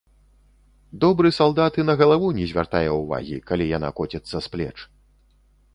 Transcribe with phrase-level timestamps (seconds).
[1.03, 4.77] Добры салдат і на галаву не звяртае ўвагі, калі яна коціцца з плеч.